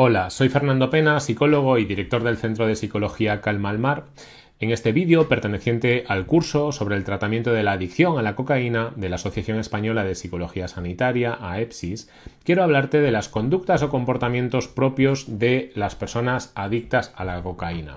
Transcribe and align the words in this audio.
Hola, 0.00 0.30
soy 0.30 0.48
Fernando 0.48 0.90
Pena, 0.90 1.18
psicólogo 1.18 1.76
y 1.76 1.84
director 1.84 2.22
del 2.22 2.36
Centro 2.36 2.68
de 2.68 2.76
Psicología 2.76 3.40
Calma 3.40 3.70
al 3.70 3.80
Mar. 3.80 4.04
En 4.60 4.70
este 4.70 4.92
vídeo, 4.92 5.28
perteneciente 5.28 6.04
al 6.06 6.24
curso 6.24 6.70
sobre 6.70 6.94
el 6.94 7.02
tratamiento 7.02 7.52
de 7.52 7.64
la 7.64 7.72
adicción 7.72 8.16
a 8.16 8.22
la 8.22 8.36
cocaína 8.36 8.92
de 8.94 9.08
la 9.08 9.16
Asociación 9.16 9.58
Española 9.58 10.04
de 10.04 10.14
Psicología 10.14 10.68
Sanitaria, 10.68 11.36
AEPSIS, 11.40 12.08
quiero 12.44 12.62
hablarte 12.62 13.00
de 13.00 13.10
las 13.10 13.28
conductas 13.28 13.82
o 13.82 13.88
comportamientos 13.88 14.68
propios 14.68 15.40
de 15.40 15.72
las 15.74 15.96
personas 15.96 16.52
adictas 16.54 17.12
a 17.16 17.24
la 17.24 17.42
cocaína. 17.42 17.96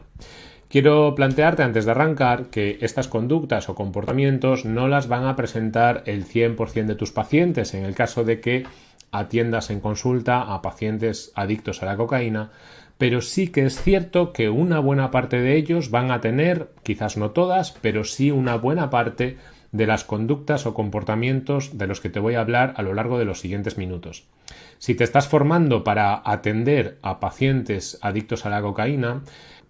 Quiero 0.70 1.14
plantearte 1.16 1.62
antes 1.62 1.86
de 1.86 1.92
arrancar 1.92 2.46
que 2.46 2.80
estas 2.82 3.10
conductas 3.10 3.70
o 3.70 3.76
comportamientos 3.76 4.66
no 4.66 4.88
las 4.88 5.08
van 5.08 5.26
a 5.26 5.36
presentar 5.36 6.02
el 6.08 6.26
100% 6.26 6.86
de 6.86 6.96
tus 6.96 7.12
pacientes 7.12 7.76
en 7.76 7.86
el 7.86 7.94
caso 7.94 8.24
de 8.24 8.40
que 8.40 8.64
atiendas 9.12 9.70
en 9.70 9.80
consulta 9.80 10.42
a 10.42 10.62
pacientes 10.62 11.32
adictos 11.36 11.84
a 11.84 11.86
la 11.86 11.98
cocaína, 11.98 12.52
pero 12.98 13.22
sí 13.22 13.48
que 13.48 13.66
es 13.66 13.82
cierto 13.82 14.32
que 14.32 14.50
una 14.50 14.80
buena 14.80 15.12
parte 15.12 15.42
de 15.42 15.56
ellos 15.56 15.90
van 15.90 16.12
a 16.12 16.22
tener, 16.22 16.70
quizás 16.84 17.18
no 17.18 17.32
todas, 17.32 17.72
pero 17.82 18.04
sí 18.04 18.32
una 18.32 18.56
buena 18.58 18.90
parte 18.90 19.38
de 19.72 19.88
las 19.88 20.04
conductas 20.04 20.66
o 20.66 20.74
comportamientos 20.74 21.78
de 21.78 21.88
los 21.88 22.00
que 22.00 22.10
te 22.10 22.20
voy 22.20 22.36
a 22.36 22.42
hablar 22.42 22.74
a 22.78 22.82
lo 22.82 22.94
largo 22.94 23.18
de 23.18 23.26
los 23.26 23.40
siguientes 23.40 23.78
minutos. 23.78 24.26
Si 24.78 24.96
te 24.96 25.04
estás 25.04 25.28
formando 25.28 25.84
para 25.84 26.22
atender 26.26 26.98
a 27.02 27.20
pacientes 27.20 27.98
adictos 28.02 28.46
a 28.46 28.50
la 28.50 28.62
cocaína, 28.62 29.22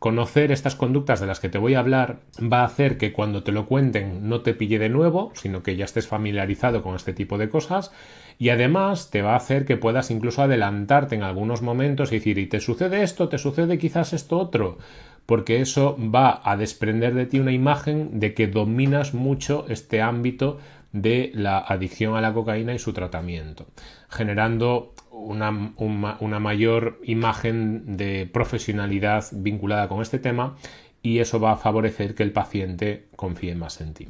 conocer 0.02 0.52
estas 0.52 0.76
conductas 0.76 1.20
de 1.20 1.28
las 1.28 1.40
que 1.40 1.48
te 1.48 1.60
voy 1.60 1.76
a 1.76 1.80
hablar 1.80 2.22
va 2.42 2.62
a 2.62 2.66
hacer 2.66 2.98
que 2.98 3.14
cuando 3.14 3.44
te 3.44 3.52
lo 3.52 3.68
cuenten 3.68 4.28
no 4.28 4.42
te 4.42 4.56
pille 4.56 4.80
de 4.80 4.90
nuevo, 4.90 5.32
sino 5.36 5.62
que 5.62 5.76
ya 5.76 5.86
estés 5.86 6.08
familiarizado 6.08 6.82
con 6.82 6.96
este 6.96 7.14
tipo 7.14 7.38
de 7.38 7.50
cosas. 7.50 7.92
Y 8.40 8.50
además 8.50 9.12
te 9.12 9.22
va 9.22 9.34
a 9.34 9.36
hacer 9.36 9.64
que 9.64 9.78
puedas 9.78 10.10
incluso 10.10 10.42
adelantarte 10.42 11.14
en 11.14 11.22
algunos 11.22 11.62
momentos 11.62 12.12
y 12.12 12.16
decir, 12.16 12.40
y 12.40 12.48
te 12.48 12.60
sucede 12.60 13.04
esto, 13.04 13.30
te 13.30 13.38
sucede 13.38 13.78
quizás 13.78 14.14
esto 14.14 14.40
otro, 14.40 14.80
porque 15.28 15.62
eso 15.62 15.96
va 16.00 16.42
a 16.44 16.58
desprender 16.58 17.14
de 17.14 17.28
ti 17.28 17.40
una 17.40 17.52
imagen 17.52 18.20
de 18.20 18.34
que 18.34 18.48
dominas 18.48 19.14
mucho 19.14 19.68
este 19.70 20.02
ámbito 20.02 20.58
de 20.94 21.32
la 21.36 21.60
adicción 21.60 22.16
a 22.16 22.22
la 22.22 22.34
cocaína 22.34 22.74
y 22.74 22.80
su 22.80 22.92
tratamiento, 22.92 23.68
generando 24.10 24.96
una, 25.26 26.40
mayor 26.40 27.00
imagen 27.04 27.98
de 27.98 28.30
profesionalidad 28.32 29.26
vinculada 29.32 29.88
con 29.88 30.02
este 30.02 30.20
tema 30.20 30.56
y 31.02 31.20
eso 31.20 31.40
va 31.40 31.54
a 31.54 31.58
favorecer 31.58 32.16
que 32.16 32.24
el 32.24 32.32
paciente 32.32 33.08
confíe 33.16 33.56
más 33.56 33.82
en 33.82 33.94
ti. 33.94 34.08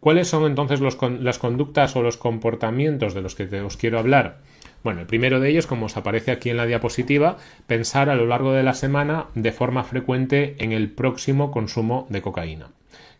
¿Cuáles 0.00 0.28
son 0.28 0.44
entonces 0.44 0.80
las 0.80 1.38
conductas 1.38 1.96
o 1.96 2.02
los 2.02 2.16
comportamientos 2.16 3.14
de 3.14 3.22
los 3.22 3.34
que 3.34 3.60
os 3.60 3.76
quiero 3.76 3.98
hablar? 3.98 4.38
Bueno, 4.84 5.00
el 5.00 5.06
primero 5.06 5.40
de 5.40 5.48
ellos, 5.48 5.66
como 5.66 5.86
os 5.86 5.96
aparece 5.96 6.30
aquí 6.30 6.50
en 6.50 6.58
la 6.58 6.66
diapositiva, 6.66 7.38
pensar 7.66 8.08
a 8.08 8.14
lo 8.14 8.26
largo 8.26 8.52
de 8.52 8.62
la 8.62 8.74
semana 8.74 9.26
de 9.34 9.50
forma 9.50 9.82
frecuente 9.82 10.54
en 10.58 10.72
el 10.72 10.90
próximo 10.90 11.50
consumo 11.50 12.06
de 12.08 12.22
cocaína. 12.22 12.68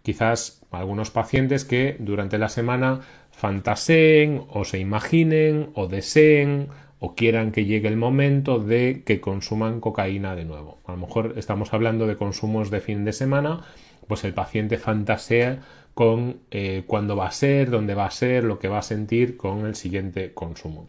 Quizás 0.02 0.62
algunos 0.70 1.10
pacientes 1.10 1.64
que 1.64 1.96
durante 1.98 2.38
la 2.38 2.48
semana 2.48 3.00
fantaseen 3.32 4.44
o 4.48 4.64
se 4.64 4.78
imaginen 4.78 5.70
o 5.74 5.88
deseen 5.88 6.68
o 6.98 7.14
quieran 7.14 7.52
que 7.52 7.64
llegue 7.64 7.88
el 7.88 7.96
momento 7.96 8.58
de 8.58 9.02
que 9.04 9.20
consuman 9.20 9.80
cocaína 9.80 10.34
de 10.34 10.44
nuevo. 10.44 10.78
A 10.86 10.92
lo 10.92 10.98
mejor 10.98 11.34
estamos 11.36 11.74
hablando 11.74 12.06
de 12.06 12.16
consumos 12.16 12.70
de 12.70 12.80
fin 12.80 13.04
de 13.04 13.12
semana, 13.12 13.60
pues 14.06 14.24
el 14.24 14.34
paciente 14.34 14.78
fantasea 14.78 15.60
con 15.94 16.40
eh, 16.50 16.84
cuándo 16.86 17.16
va 17.16 17.26
a 17.26 17.32
ser, 17.32 17.70
dónde 17.70 17.94
va 17.94 18.06
a 18.06 18.10
ser, 18.10 18.44
lo 18.44 18.58
que 18.58 18.68
va 18.68 18.78
a 18.78 18.82
sentir 18.82 19.36
con 19.36 19.66
el 19.66 19.74
siguiente 19.74 20.32
consumo. 20.32 20.88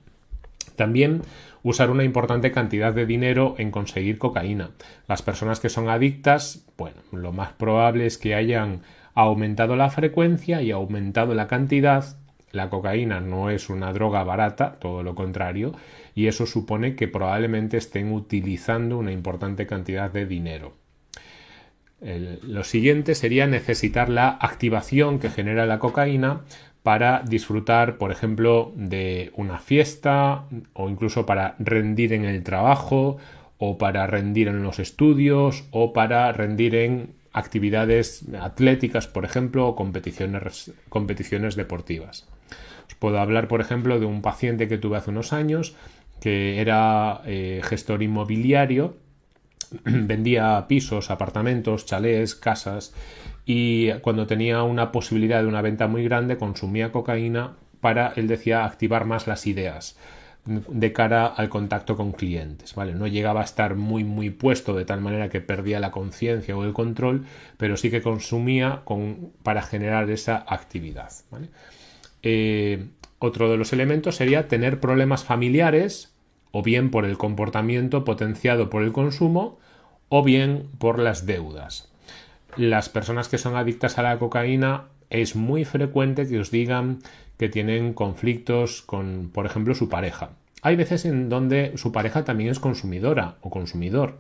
También 0.75 1.22
usar 1.64 1.89
una 1.89 2.03
importante 2.03 2.52
cantidad 2.52 2.94
de 2.94 3.05
dinero 3.05 3.55
en 3.58 3.71
conseguir 3.71 4.17
cocaína. 4.17 4.71
Las 5.08 5.21
personas 5.21 5.59
que 5.59 5.69
son 5.69 5.89
adictas, 5.89 6.66
bueno, 6.77 6.97
lo 7.11 7.33
más 7.33 7.53
probable 7.53 8.05
es 8.05 8.17
que 8.17 8.36
hayan 8.36 8.81
aumentado 9.16 9.75
la 9.75 9.89
frecuencia 9.89 10.61
y 10.61 10.71
aumentado 10.71 11.33
la 11.33 11.48
cantidad 11.48 12.17
la 12.58 12.70
cocaína 12.70 13.22
no 13.22 13.50
es 13.50 13.70
una 13.70 13.94
droga 13.94 14.23
barata, 14.23 14.78
todo 14.80 15.04
lo 15.04 15.16
contrario, 15.16 15.73
y 16.14 16.28
eso 16.28 16.45
supone 16.45 16.95
que 16.95 17.08
probablemente 17.08 17.78
estén 17.78 18.12
utilizando 18.12 18.98
una 18.98 19.12
importante 19.12 19.66
cantidad 19.66 20.12
de 20.12 20.26
dinero. 20.26 20.73
lo 22.00 22.64
siguiente 22.64 23.16
sería 23.16 23.48
necesitar 23.48 24.10
la 24.10 24.30
activación 24.30 25.20
que 25.20 25.30
genera 25.30 25.66
la 25.66 25.80
cocaína 25.80 26.42
para 26.84 27.22
disfrutar, 27.28 27.98
por 27.98 28.12
ejemplo, 28.12 28.72
de 28.76 29.32
una 29.36 29.58
fiesta 29.58 30.45
o 30.74 30.89
incluso 30.89 31.26
para 31.26 31.56
rendir 31.60 32.14
en 32.14 32.24
el 32.24 32.44
trabajo 32.44 33.18
o 33.58 33.78
para 33.78 34.08
rendir 34.08 34.48
en 34.48 34.64
los 34.64 34.80
estudios 34.80 35.66
o 35.72 35.92
para 35.92 36.32
rendir 36.32 36.76
en 36.76 37.18
actividades 37.34 38.26
atléticas, 38.39 39.08
por 39.08 39.26
ejemplo, 39.26 39.68
o 39.68 39.76
competiciones, 39.76 41.56
deportivas. 41.56 42.28
Os 42.87 42.95
puedo 42.95 43.19
hablar, 43.19 43.47
por 43.47 43.61
ejemplo, 43.61 43.99
de 43.99 44.05
un 44.05 44.21
paciente 44.21 44.67
que 44.67 44.77
tuve 44.77 44.97
hace 44.97 45.11
unos 45.11 45.33
años 45.33 45.75
que 46.19 46.61
era 46.61 47.21
eh, 47.25 47.61
gestor 47.63 48.02
inmobiliario, 48.02 48.97
vendía 49.83 50.65
pisos, 50.67 51.11
apartamentos, 51.11 51.85
chalés, 51.85 52.35
casas 52.35 52.93
y 53.45 53.91
cuando 53.99 54.27
tenía 54.27 54.63
una 54.63 54.91
posibilidad 54.91 55.41
de 55.41 55.47
una 55.47 55.61
venta 55.61 55.87
muy 55.87 56.03
grande 56.03 56.37
consumía 56.37 56.91
cocaína 56.91 57.53
para, 57.81 58.13
él 58.15 58.27
decía, 58.27 58.65
activar 58.65 59.05
más 59.05 59.27
las 59.27 59.45
ideas 59.45 59.97
de 60.47 60.93
cara 60.93 61.25
al 61.25 61.49
contacto 61.49 61.97
con 61.97 62.14
clientes, 62.14 62.73
¿vale? 62.73 62.93
No 62.93 63.05
llegaba 63.05 63.41
a 63.41 63.43
estar 63.43 63.75
muy 63.75 64.05
muy 64.05 64.29
puesto 64.29 64.73
de 64.73 64.85
tal 64.85 65.02
manera 65.02 65.29
que 65.29 65.41
perdía 65.41 65.81
la 65.81 65.91
conciencia 65.91 66.55
o 66.55 66.64
el 66.64 66.71
control, 66.71 67.25
pero 67.58 67.75
sí 67.75 67.91
que 67.91 68.02
consumía 68.02 68.81
con, 68.85 69.33
para 69.43 69.61
generar 69.61 70.09
esa 70.09 70.45
actividad, 70.47 71.11
eh, 72.23 72.88
otro 73.20 73.50
de 73.50 73.58
los 73.58 73.73
elementos 73.73 74.16
sería 74.16 74.48
tener 74.48 74.80
problemas 74.80 75.23
familiares, 75.23 76.14
o 76.52 76.64
bien 76.64 76.92
por 76.92 77.05
el 77.05 77.17
comportamiento 77.17 78.05
potenciado 78.05 78.70
por 78.70 78.83
el 78.83 78.92
consumo, 78.92 79.60
o 80.10 80.23
bien 80.23 80.70
por 80.77 81.00
las 81.00 81.26
deudas. 81.26 81.92
Las 82.56 82.89
personas 82.89 83.27
que 83.27 83.38
son 83.38 83.56
adictas 83.56 83.98
a 83.98 84.04
la 84.04 84.17
cocaína 84.17 84.86
es 85.10 85.36
muy 85.36 85.66
frecuente 85.66 86.27
que 86.27 86.39
os 86.39 86.52
digan 86.52 87.00
que 87.38 87.50
tienen 87.50 87.94
conflictos 87.94 88.82
con, 88.82 89.30
por 89.32 89.45
ejemplo, 89.45 89.76
su 89.76 89.89
pareja. 89.89 90.32
Hay 90.61 90.76
veces 90.76 91.06
en 91.06 91.30
donde 91.30 91.77
su 91.77 91.92
pareja 91.92 92.26
también 92.26 92.50
es 92.50 92.60
consumidora 92.60 93.36
o 93.42 93.50
consumidor. 93.50 94.17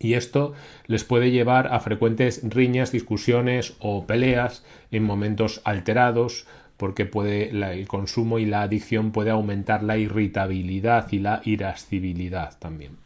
Y 0.00 0.14
esto 0.14 0.52
les 0.86 1.04
puede 1.04 1.30
llevar 1.30 1.72
a 1.72 1.80
frecuentes 1.80 2.42
riñas, 2.42 2.90
discusiones 2.90 3.74
o 3.78 4.06
peleas 4.06 4.64
en 4.90 5.04
momentos 5.04 5.62
alterados, 5.64 6.46
porque 6.76 7.06
puede 7.06 7.50
el 7.50 7.88
consumo 7.88 8.38
y 8.38 8.46
la 8.46 8.62
adicción 8.62 9.12
puede 9.12 9.30
aumentar 9.30 9.82
la 9.82 9.96
irritabilidad 9.96 11.10
y 11.12 11.18
la 11.18 11.40
irascibilidad 11.44 12.58
también. 12.58 13.04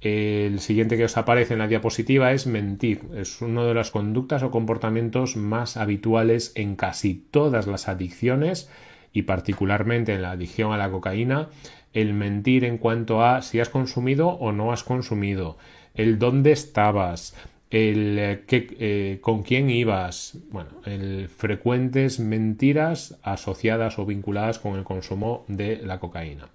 El 0.00 0.60
siguiente 0.60 0.96
que 0.96 1.04
os 1.04 1.16
aparece 1.18 1.52
en 1.52 1.58
la 1.58 1.68
diapositiva 1.68 2.32
es 2.32 2.46
mentir. 2.46 3.02
Es 3.14 3.42
una 3.42 3.64
de 3.64 3.74
las 3.74 3.90
conductas 3.90 4.42
o 4.42 4.50
comportamientos 4.50 5.36
más 5.36 5.76
habituales 5.76 6.52
en 6.54 6.74
casi 6.74 7.14
todas 7.14 7.66
las 7.66 7.86
adicciones 7.86 8.70
y 9.12 9.22
particularmente 9.22 10.14
en 10.14 10.22
la 10.22 10.30
adicción 10.30 10.72
a 10.72 10.78
la 10.78 10.90
cocaína. 10.90 11.48
El 11.92 12.14
mentir 12.14 12.64
en 12.64 12.78
cuanto 12.78 13.22
a 13.22 13.42
si 13.42 13.60
has 13.60 13.68
consumido 13.68 14.28
o 14.28 14.52
no 14.52 14.72
has 14.72 14.84
consumido, 14.84 15.58
el 15.94 16.18
dónde 16.18 16.52
estabas, 16.52 17.34
el 17.70 18.18
eh, 18.18 18.44
eh, 18.50 19.18
con 19.20 19.42
quién 19.42 19.70
ibas, 19.70 20.36
bueno, 20.50 20.70
el 20.84 21.28
frecuentes 21.28 22.18
mentiras 22.18 23.18
asociadas 23.22 23.98
o 23.98 24.06
vinculadas 24.06 24.58
con 24.58 24.76
el 24.76 24.84
consumo 24.84 25.44
de 25.46 25.76
la 25.76 26.00
cocaína. 26.00 26.48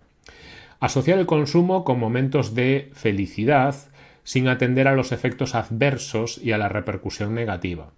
Asociar 0.80 1.18
el 1.18 1.26
consumo 1.26 1.86
con 1.86 2.00
momentos 2.00 2.54
de 2.54 2.92
felicidad 2.94 3.76
sin 4.24 4.48
atender 4.50 4.88
a 4.88 4.96
los 4.96 5.12
efectos 5.12 5.56
adversos 5.56 6.38
y 6.44 6.52
a 6.52 6.58
la 6.58 6.68
repercusión 6.68 7.34
negativa. 7.34 7.92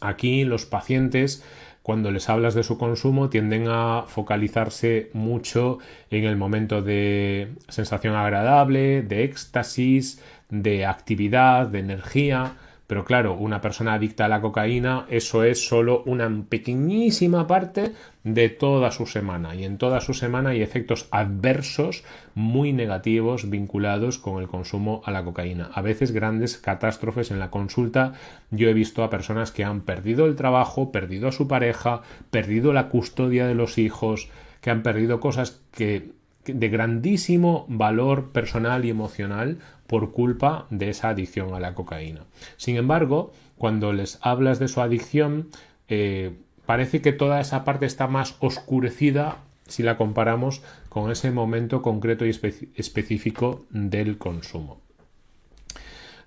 Aquí 0.00 0.44
los 0.44 0.64
pacientes 0.64 1.44
cuando 1.82 2.12
les 2.12 2.28
hablas 2.28 2.54
de 2.54 2.62
su 2.62 2.78
consumo 2.78 3.28
tienden 3.28 3.66
a 3.66 4.04
focalizarse 4.06 5.10
mucho 5.12 5.78
en 6.10 6.24
el 6.24 6.36
momento 6.36 6.80
de 6.80 7.54
sensación 7.68 8.14
agradable, 8.14 9.02
de 9.02 9.24
éxtasis, 9.24 10.22
de 10.52 10.86
actividad, 10.86 11.66
de 11.66 11.80
energía, 11.80 12.52
pero 12.92 13.06
claro, 13.06 13.32
una 13.32 13.62
persona 13.62 13.94
adicta 13.94 14.26
a 14.26 14.28
la 14.28 14.42
cocaína, 14.42 15.06
eso 15.08 15.44
es 15.44 15.66
solo 15.66 16.02
una 16.04 16.30
pequeñísima 16.46 17.46
parte 17.46 17.94
de 18.22 18.50
toda 18.50 18.90
su 18.90 19.06
semana. 19.06 19.54
Y 19.54 19.64
en 19.64 19.78
toda 19.78 20.02
su 20.02 20.12
semana 20.12 20.50
hay 20.50 20.60
efectos 20.60 21.08
adversos 21.10 22.04
muy 22.34 22.74
negativos 22.74 23.48
vinculados 23.48 24.18
con 24.18 24.42
el 24.42 24.48
consumo 24.48 25.00
a 25.06 25.10
la 25.10 25.24
cocaína. 25.24 25.70
A 25.72 25.80
veces 25.80 26.12
grandes 26.12 26.58
catástrofes 26.58 27.30
en 27.30 27.38
la 27.38 27.50
consulta. 27.50 28.12
Yo 28.50 28.68
he 28.68 28.74
visto 28.74 29.02
a 29.02 29.08
personas 29.08 29.52
que 29.52 29.64
han 29.64 29.80
perdido 29.80 30.26
el 30.26 30.36
trabajo, 30.36 30.92
perdido 30.92 31.28
a 31.28 31.32
su 31.32 31.48
pareja, 31.48 32.02
perdido 32.30 32.74
la 32.74 32.88
custodia 32.90 33.46
de 33.46 33.54
los 33.54 33.78
hijos, 33.78 34.28
que 34.60 34.68
han 34.68 34.82
perdido 34.82 35.18
cosas 35.18 35.62
que 35.72 36.12
de 36.44 36.68
grandísimo 36.68 37.66
valor 37.68 38.32
personal 38.32 38.84
y 38.84 38.90
emocional 38.90 39.58
por 39.86 40.12
culpa 40.12 40.66
de 40.70 40.90
esa 40.90 41.10
adicción 41.10 41.54
a 41.54 41.60
la 41.60 41.74
cocaína. 41.74 42.24
Sin 42.56 42.76
embargo, 42.76 43.32
cuando 43.58 43.92
les 43.92 44.18
hablas 44.22 44.58
de 44.58 44.68
su 44.68 44.80
adicción, 44.80 45.48
eh, 45.88 46.32
parece 46.66 47.00
que 47.00 47.12
toda 47.12 47.40
esa 47.40 47.64
parte 47.64 47.86
está 47.86 48.06
más 48.06 48.36
oscurecida 48.40 49.38
si 49.66 49.82
la 49.82 49.96
comparamos 49.96 50.62
con 50.88 51.10
ese 51.10 51.30
momento 51.30 51.82
concreto 51.82 52.26
y 52.26 52.30
específico 52.30 53.64
del 53.70 54.18
consumo. 54.18 54.80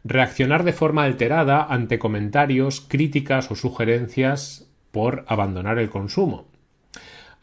Reaccionar 0.03 0.63
de 0.63 0.73
forma 0.73 1.03
alterada 1.03 1.63
ante 1.63 1.99
comentarios, 1.99 2.81
críticas 2.81 3.49
o 3.49 3.55
sugerencias 3.55 4.67
por 4.91 5.25
abandonar 5.27 5.79
el 5.79 5.89
consumo. 5.89 6.45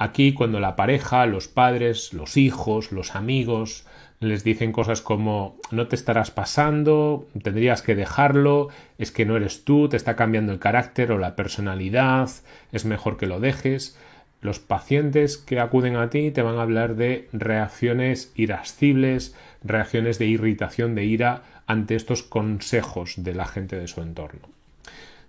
Aquí 0.03 0.33
cuando 0.33 0.59
la 0.59 0.75
pareja, 0.75 1.27
los 1.27 1.47
padres, 1.47 2.13
los 2.13 2.37
hijos, 2.37 2.91
los 2.91 3.15
amigos 3.15 3.87
les 4.19 4.43
dicen 4.43 4.73
cosas 4.73 5.01
como 5.01 5.55
no 5.71 5.87
te 5.87 5.95
estarás 5.95 6.33
pasando, 6.33 7.29
tendrías 7.41 7.83
que 7.83 7.95
dejarlo, 7.95 8.67
es 8.99 9.13
que 9.13 9.25
no 9.25 9.37
eres 9.37 9.65
tú, 9.65 9.89
te 9.89 9.97
está 9.97 10.17
cambiando 10.17 10.51
el 10.51 10.59
carácter 10.59 11.13
o 11.13 11.19
la 11.19 11.37
personalidad, 11.37 12.29
es 12.73 12.85
mejor 12.85 13.17
que 13.17 13.29
lo 13.29 13.39
dejes. 13.39 13.97
Los 14.41 14.59
pacientes 14.59 15.39
que 15.39 15.61
acuden 15.61 15.95
a 15.95 16.11
ti 16.11 16.33
te 16.33 16.43
van 16.43 16.59
a 16.59 16.63
hablar 16.63 16.97
de 16.97 17.29
reacciones 17.33 18.33
irascibles, 18.35 19.37
reacciones 19.63 20.19
de 20.19 20.27
irritación, 20.27 20.97
de 20.97 21.05
ira 21.05 21.45
ante 21.69 21.95
estos 21.95 22.25
consejos 22.25 23.15
de 23.19 23.37
la 23.37 23.47
gente 23.47 23.79
de 23.79 23.87
su 23.87 24.03
entorno. 24.03 24.49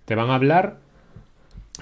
Te 0.04 0.16
van 0.16 0.30
a 0.30 0.34
hablar 0.34 0.78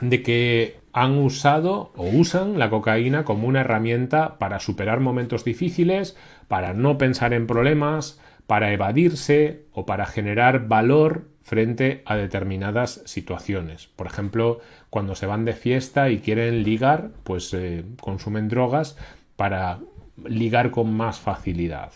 de 0.00 0.22
que 0.22 0.80
han 0.92 1.18
usado 1.18 1.92
o 1.96 2.04
usan 2.06 2.58
la 2.58 2.70
cocaína 2.70 3.24
como 3.24 3.48
una 3.48 3.60
herramienta 3.60 4.38
para 4.38 4.60
superar 4.60 5.00
momentos 5.00 5.44
difíciles, 5.44 6.16
para 6.48 6.74
no 6.74 6.98
pensar 6.98 7.32
en 7.32 7.46
problemas, 7.46 8.20
para 8.46 8.72
evadirse 8.72 9.64
o 9.72 9.86
para 9.86 10.06
generar 10.06 10.68
valor 10.68 11.28
frente 11.42 12.02
a 12.06 12.16
determinadas 12.16 13.02
situaciones. 13.04 13.88
Por 13.88 14.06
ejemplo, 14.06 14.60
cuando 14.90 15.14
se 15.14 15.26
van 15.26 15.44
de 15.44 15.54
fiesta 15.54 16.10
y 16.10 16.18
quieren 16.18 16.62
ligar, 16.62 17.10
pues 17.24 17.52
eh, 17.54 17.84
consumen 18.00 18.48
drogas 18.48 18.96
para 19.36 19.80
ligar 20.24 20.70
con 20.70 20.92
más 20.94 21.18
facilidad. 21.18 21.92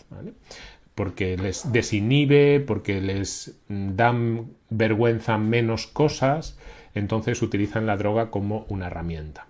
Porque 0.95 1.37
les 1.37 1.71
desinhibe, 1.71 2.59
porque 2.59 3.01
les 3.01 3.59
dan 3.67 4.47
vergüenza 4.69 5.37
menos 5.37 5.87
cosas, 5.87 6.57
entonces 6.97 7.41
utilizan 7.41 7.85
la 7.85 7.97
droga 7.97 8.29
como 8.29 8.65
una 8.69 8.87
herramienta. 8.87 9.47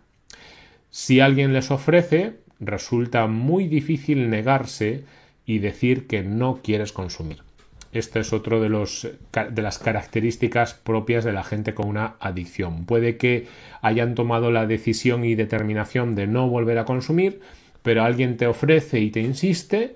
Si 0.89 1.19
alguien 1.19 1.53
les 1.53 1.71
ofrece, 1.71 2.37
resulta 2.59 3.27
muy 3.27 3.67
difícil 3.67 4.29
negarse 4.29 5.03
y 5.45 5.59
decir 5.59 6.07
que 6.07 6.23
no 6.23 6.61
quieres 6.63 6.91
consumir. 6.91 7.43
Esta 7.93 8.19
es 8.19 8.33
otro 8.33 8.61
de, 8.61 8.69
los, 8.69 9.07
de 9.31 9.61
las 9.61 9.79
características 9.79 10.73
propias 10.73 11.23
de 11.23 11.33
la 11.33 11.43
gente 11.43 11.73
con 11.73 11.87
una 11.87 12.15
adicción. 12.19 12.85
Puede 12.85 13.17
que 13.17 13.47
hayan 13.81 14.13
tomado 14.13 14.51
la 14.51 14.67
decisión 14.67 15.23
y 15.23 15.35
determinación 15.35 16.13
de 16.15 16.27
no 16.27 16.49
volver 16.49 16.77
a 16.79 16.85
consumir, 16.85 17.39
pero 17.81 18.03
alguien 18.03 18.37
te 18.37 18.47
ofrece 18.47 18.99
y 18.99 19.09
te 19.09 19.21
insiste 19.21 19.95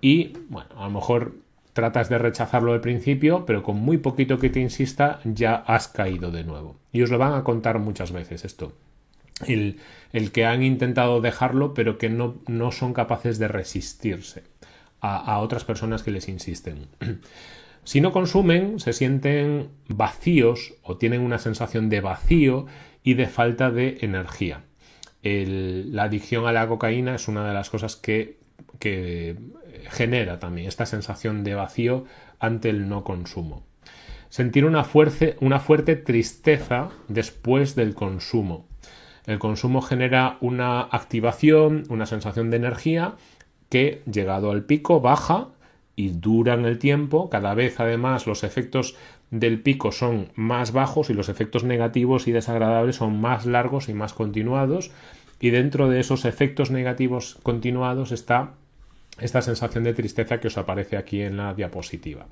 y, 0.00 0.32
bueno, 0.48 0.70
a 0.76 0.84
lo 0.84 0.90
mejor 0.90 1.34
tratas 1.76 2.08
de 2.08 2.16
rechazarlo 2.16 2.72
al 2.72 2.80
principio, 2.80 3.44
pero 3.44 3.62
con 3.62 3.76
muy 3.76 3.98
poquito 3.98 4.38
que 4.38 4.48
te 4.48 4.60
insista 4.60 5.20
ya 5.24 5.56
has 5.56 5.88
caído 5.88 6.30
de 6.30 6.42
nuevo. 6.42 6.76
Y 6.90 7.02
os 7.02 7.10
lo 7.10 7.18
van 7.18 7.34
a 7.34 7.44
contar 7.44 7.78
muchas 7.78 8.12
veces 8.12 8.46
esto. 8.46 8.72
El, 9.46 9.78
que 10.32 10.46
han 10.46 10.62
intentado 10.62 11.20
dejarlo, 11.20 11.74
pero 11.74 11.98
que 11.98 12.08
no, 12.08 12.36
no 12.46 12.72
son 12.72 12.94
capaces 12.94 13.38
de 13.38 13.48
resistirse 13.48 14.44
a, 15.02 15.18
a 15.18 15.38
otras 15.40 15.64
personas 15.64 16.02
que 16.02 16.10
les 16.10 16.28
insisten. 16.28 16.88
Si 17.84 18.00
no 18.00 18.10
consumen, 18.10 18.80
se 18.80 18.92
sienten 18.92 19.68
vacíos 19.86 20.74
o 20.82 20.96
tienen 20.96 21.20
una 21.20 21.38
sensación 21.38 21.88
de 21.88 22.00
vacío 22.00 22.66
y 23.04 23.14
de 23.14 23.28
falta 23.28 23.70
de 23.70 23.98
energía. 24.00 24.64
la 25.22 26.02
adicción 26.02 26.48
a 26.48 26.52
la 26.52 26.66
cocaína 26.66 27.14
es 27.14 27.28
una 27.28 27.46
de 27.46 27.54
las 27.54 27.70
cosas 27.70 27.94
que, 27.94 28.40
que 28.78 29.36
genera 29.90 30.38
también 30.38 30.68
esta 30.68 30.86
sensación 30.86 31.44
de 31.44 31.54
vacío 31.54 32.04
ante 32.38 32.70
el 32.70 32.88
no 32.88 33.04
consumo. 33.04 33.64
Sentir 34.28 34.64
una, 34.64 34.84
fuerte, 34.84 35.36
una 35.40 35.60
fuerte 35.60 35.96
tristeza 35.96 36.90
después 37.08 37.74
del 37.74 37.94
consumo. 37.94 38.66
El 39.26 39.38
consumo 39.38 39.80
genera 39.80 40.38
una 40.40 40.80
activación, 40.80 41.84
una 41.88 42.06
sensación 42.06 42.50
de 42.50 42.56
energía 42.58 43.14
que, 43.68 44.02
llegado 44.10 44.50
al 44.50 44.64
pico, 44.64 45.00
baja 45.00 45.48
y 45.96 46.10
dura 46.10 46.54
en 46.54 46.64
el 46.64 46.78
tiempo. 46.78 47.30
Cada 47.30 47.54
vez, 47.54 47.80
además, 47.80 48.26
los 48.26 48.44
efectos 48.44 48.96
del 49.30 49.60
pico 49.60 49.90
son 49.90 50.30
más 50.34 50.72
bajos 50.72 51.10
y 51.10 51.14
los 51.14 51.28
efectos 51.28 51.64
negativos 51.64 52.28
y 52.28 52.32
desagradables 52.32 52.96
son 52.96 53.20
más 53.20 53.46
largos 53.46 53.88
y 53.88 53.94
más 53.94 54.12
continuados. 54.12 54.92
Y 55.40 55.50
dentro 55.50 55.88
de 55.88 56.00
esos 56.00 56.24
efectos 56.24 56.70
negativos 56.70 57.38
continuados 57.42 58.12
está 58.12 58.54
esta 59.20 59.42
sensación 59.42 59.84
de 59.84 59.94
tristeza 59.94 60.40
que 60.40 60.48
os 60.48 60.58
aparece 60.58 60.96
aquí 60.96 61.22
en 61.22 61.36
la 61.36 61.54
diapositiva. 61.54 62.26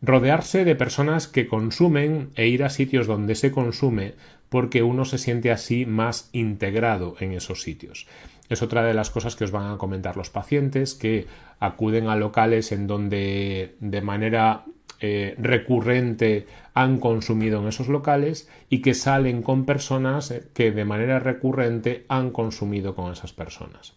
Rodearse 0.00 0.64
de 0.64 0.76
personas 0.76 1.26
que 1.26 1.48
consumen 1.48 2.30
e 2.36 2.46
ir 2.46 2.62
a 2.62 2.70
sitios 2.70 3.06
donde 3.06 3.34
se 3.34 3.50
consume 3.50 4.14
porque 4.48 4.82
uno 4.82 5.04
se 5.04 5.18
siente 5.18 5.50
así 5.50 5.86
más 5.86 6.30
integrado 6.32 7.16
en 7.20 7.32
esos 7.32 7.62
sitios. 7.62 8.06
Es 8.48 8.62
otra 8.62 8.82
de 8.84 8.94
las 8.94 9.10
cosas 9.10 9.36
que 9.36 9.44
os 9.44 9.50
van 9.50 9.70
a 9.70 9.76
comentar 9.76 10.16
los 10.16 10.30
pacientes 10.30 10.94
que 10.94 11.26
acuden 11.58 12.08
a 12.08 12.16
locales 12.16 12.72
en 12.72 12.86
donde 12.86 13.74
de 13.80 14.00
manera 14.00 14.64
eh, 15.00 15.34
recurrente 15.38 16.46
han 16.74 16.98
consumido 16.98 17.60
en 17.60 17.68
esos 17.68 17.88
locales 17.88 18.48
y 18.70 18.80
que 18.80 18.94
salen 18.94 19.42
con 19.42 19.66
personas 19.66 20.32
que 20.54 20.70
de 20.70 20.84
manera 20.84 21.18
recurrente 21.18 22.04
han 22.08 22.30
consumido 22.30 22.94
con 22.94 23.12
esas 23.12 23.32
personas. 23.32 23.94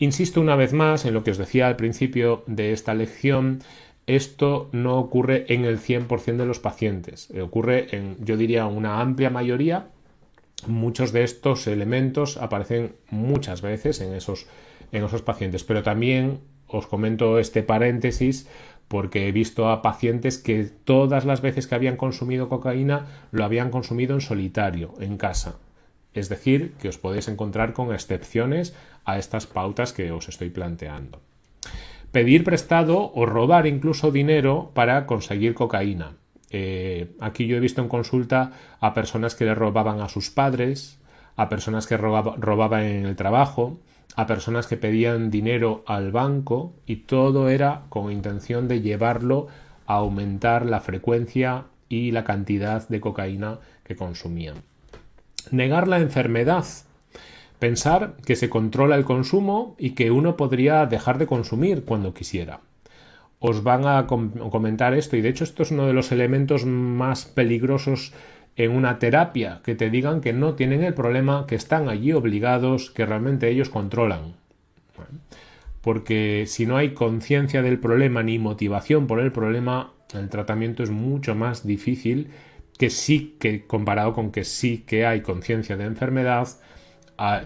Insisto 0.00 0.40
una 0.40 0.56
vez 0.56 0.72
más 0.72 1.04
en 1.04 1.12
lo 1.12 1.22
que 1.22 1.30
os 1.30 1.36
decía 1.36 1.68
al 1.68 1.76
principio 1.76 2.42
de 2.46 2.72
esta 2.72 2.94
lección, 2.94 3.60
esto 4.06 4.70
no 4.72 4.98
ocurre 4.98 5.44
en 5.52 5.66
el 5.66 5.78
100% 5.78 6.38
de 6.38 6.46
los 6.46 6.58
pacientes, 6.58 7.30
eh, 7.30 7.42
ocurre 7.42 7.94
en, 7.94 8.16
yo 8.24 8.38
diría, 8.38 8.64
una 8.64 9.02
amplia 9.02 9.28
mayoría. 9.28 9.88
Muchos 10.66 11.12
de 11.12 11.22
estos 11.22 11.66
elementos 11.66 12.38
aparecen 12.38 12.94
muchas 13.10 13.60
veces 13.60 14.00
en 14.00 14.14
esos, 14.14 14.46
en 14.90 15.04
esos 15.04 15.20
pacientes, 15.20 15.64
pero 15.64 15.82
también 15.82 16.40
os 16.66 16.86
comento 16.86 17.38
este 17.38 17.62
paréntesis 17.62 18.48
porque 18.88 19.28
he 19.28 19.32
visto 19.32 19.68
a 19.68 19.82
pacientes 19.82 20.38
que 20.38 20.64
todas 20.64 21.26
las 21.26 21.42
veces 21.42 21.66
que 21.66 21.74
habían 21.74 21.98
consumido 21.98 22.48
cocaína 22.48 23.06
lo 23.32 23.44
habían 23.44 23.70
consumido 23.70 24.14
en 24.14 24.22
solitario, 24.22 24.94
en 24.98 25.18
casa. 25.18 25.56
Es 26.14 26.28
decir, 26.28 26.72
que 26.80 26.88
os 26.88 26.98
podéis 26.98 27.28
encontrar 27.28 27.72
con 27.72 27.92
excepciones 27.94 28.74
a 29.04 29.18
estas 29.18 29.46
pautas 29.46 29.92
que 29.92 30.10
os 30.10 30.28
estoy 30.28 30.50
planteando. 30.50 31.20
Pedir 32.12 32.42
prestado 32.42 33.12
o 33.14 33.26
robar 33.26 33.66
incluso 33.66 34.10
dinero 34.10 34.72
para 34.74 35.06
conseguir 35.06 35.54
cocaína. 35.54 36.16
Eh, 36.50 37.14
aquí 37.20 37.46
yo 37.46 37.56
he 37.56 37.60
visto 37.60 37.80
en 37.80 37.88
consulta 37.88 38.52
a 38.80 38.92
personas 38.92 39.36
que 39.36 39.44
le 39.44 39.54
robaban 39.54 40.00
a 40.00 40.08
sus 40.08 40.30
padres, 40.30 40.98
a 41.36 41.48
personas 41.48 41.86
que 41.86 41.96
robaban 41.96 42.82
en 42.82 43.06
el 43.06 43.14
trabajo, 43.14 43.78
a 44.16 44.26
personas 44.26 44.66
que 44.66 44.76
pedían 44.76 45.30
dinero 45.30 45.84
al 45.86 46.10
banco 46.10 46.74
y 46.86 46.96
todo 46.96 47.48
era 47.48 47.82
con 47.88 48.10
intención 48.10 48.66
de 48.66 48.80
llevarlo 48.80 49.46
a 49.86 49.94
aumentar 49.94 50.66
la 50.66 50.80
frecuencia 50.80 51.66
y 51.88 52.10
la 52.10 52.24
cantidad 52.24 52.88
de 52.88 53.00
cocaína 53.00 53.58
que 53.84 53.96
consumían. 53.96 54.69
Negar 55.50 55.88
la 55.88 56.00
enfermedad 56.00 56.64
Pensar 57.60 58.14
que 58.24 58.36
se 58.36 58.48
controla 58.48 58.96
el 58.96 59.04
consumo 59.04 59.76
y 59.78 59.90
que 59.90 60.10
uno 60.10 60.34
podría 60.38 60.86
dejar 60.86 61.18
de 61.18 61.26
consumir 61.26 61.84
cuando 61.84 62.14
quisiera. 62.14 62.60
Os 63.38 63.62
van 63.62 63.86
a 63.86 64.06
comentar 64.06 64.94
esto 64.94 65.16
y 65.16 65.20
de 65.20 65.28
hecho 65.28 65.44
esto 65.44 65.62
es 65.62 65.70
uno 65.70 65.86
de 65.86 65.92
los 65.92 66.10
elementos 66.10 66.64
más 66.64 67.26
peligrosos 67.26 68.14
en 68.56 68.70
una 68.70 68.98
terapia, 68.98 69.60
que 69.62 69.74
te 69.74 69.90
digan 69.90 70.22
que 70.22 70.32
no 70.32 70.54
tienen 70.54 70.82
el 70.82 70.94
problema, 70.94 71.44
que 71.46 71.54
están 71.54 71.90
allí 71.90 72.14
obligados, 72.14 72.90
que 72.90 73.04
realmente 73.04 73.50
ellos 73.50 73.68
controlan. 73.68 74.34
Porque 75.82 76.44
si 76.46 76.64
no 76.64 76.78
hay 76.78 76.94
conciencia 76.94 77.60
del 77.60 77.78
problema 77.78 78.22
ni 78.22 78.38
motivación 78.38 79.06
por 79.06 79.20
el 79.20 79.32
problema, 79.32 79.92
el 80.14 80.30
tratamiento 80.30 80.82
es 80.82 80.90
mucho 80.90 81.34
más 81.34 81.66
difícil 81.66 82.28
que 82.80 82.88
sí 82.88 83.36
que 83.38 83.66
comparado 83.66 84.14
con 84.14 84.30
que 84.32 84.42
sí 84.42 84.78
que 84.86 85.04
hay 85.04 85.20
conciencia 85.20 85.76
de 85.76 85.84
enfermedad 85.84 86.48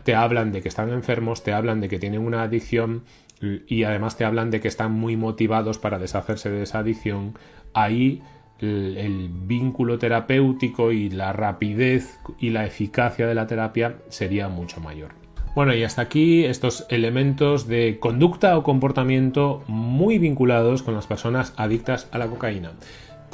te 0.05 0.15
hablan 0.15 0.53
de 0.53 0.63
que 0.63 0.69
están 0.69 0.93
enfermos, 0.93 1.43
te 1.43 1.53
hablan 1.53 1.81
de 1.81 1.89
que 1.89 1.99
tienen 1.99 2.21
una 2.21 2.45
adicción 2.45 3.03
y 3.41 3.83
además 3.83 4.17
te 4.17 4.25
hablan 4.25 4.53
de 4.53 4.61
que 4.61 4.69
están 4.69 4.93
muy 4.93 5.17
motivados 5.17 5.79
para 5.79 5.99
deshacerse 5.99 6.51
de 6.51 6.63
esa 6.63 6.79
adicción, 6.79 7.37
ahí 7.73 8.23
el, 8.61 8.97
el, 8.97 9.29
vínculo 9.29 9.99
terapéutico 9.99 10.93
y 10.93 11.11
la 11.11 11.33
rapidez 11.33 12.21
y 12.39 12.51
la 12.51 12.65
eficacia 12.65 13.27
de 13.27 13.35
la 13.35 13.49
terapia 13.49 13.97
sería 14.11 14.49
mucho 14.49 14.81
mayor. 14.81 15.17
Bueno, 15.57 15.75
y 15.75 15.83
hasta 15.83 16.03
aquí 16.03 16.45
estos 16.45 16.87
elementos 16.91 17.67
de 17.67 17.99
conducta 17.99 18.57
o 18.57 18.63
comportamiento 18.63 19.65
muy 19.67 20.19
vinculados 20.19 20.85
con 20.85 20.95
las 20.95 21.09
personas 21.09 21.55
adictas 21.57 22.09
a 22.13 22.19
la 22.19 22.29
cocaína. 22.29 22.71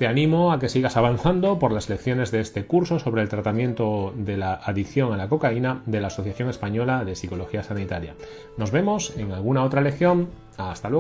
Te 0.00 0.06
animo 0.06 0.50
a 0.50 0.58
que 0.58 0.70
sigas 0.70 0.96
avanzando 0.96 1.58
por 1.58 1.72
las 1.72 1.90
lecciones 1.90 2.30
de 2.30 2.40
este 2.40 2.64
curso 2.64 2.98
sobre 2.98 3.20
el 3.20 3.28
tratamiento 3.28 4.14
de 4.16 4.38
la 4.38 4.54
adicción 4.54 5.12
a 5.12 5.18
la 5.18 5.28
cocaína 5.28 5.82
de 5.84 6.00
la 6.00 6.06
Asociación 6.06 6.48
Española 6.48 7.04
de 7.04 7.14
Psicología 7.14 7.62
Sanitaria. 7.62 8.14
Nos 8.56 8.70
vemos 8.70 9.14
en 9.18 9.30
alguna 9.32 9.62
otra 9.62 9.82
lección. 9.82 10.30
Hasta 10.56 10.88
luego. 10.88 10.98